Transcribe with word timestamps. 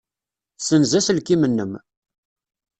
Ssenz 0.57 0.91
aselkim-nnem. 0.99 1.73